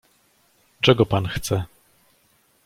[0.81, 1.63] "czego pan chce?"